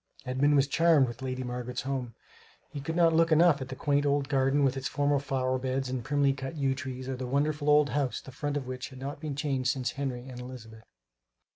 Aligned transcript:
Edmund 0.25 0.55
was 0.55 0.65
charmed 0.65 1.07
with 1.07 1.21
Lady 1.21 1.43
Margaret's 1.43 1.83
home. 1.83 2.15
He 2.71 2.81
could 2.81 2.95
not 2.95 3.13
look 3.13 3.31
enough 3.31 3.61
at 3.61 3.67
the 3.69 3.75
quaint 3.75 4.03
old 4.03 4.29
garden 4.29 4.63
with 4.63 4.75
its 4.75 4.87
formal 4.87 5.19
flower 5.19 5.59
beds 5.59 5.89
and 5.91 6.03
primly 6.03 6.33
cut 6.33 6.55
yew 6.55 6.73
trees, 6.73 7.07
or 7.07 7.15
the 7.15 7.27
wonderful 7.27 7.69
old 7.69 7.91
house, 7.91 8.19
the 8.19 8.31
front 8.31 8.57
of 8.57 8.65
which 8.65 8.89
had 8.89 8.97
not 8.97 9.19
been 9.19 9.35
changed 9.35 9.69
since 9.69 9.91
Henry 9.91 10.27
and 10.27 10.39
Elizabeth. 10.39 10.85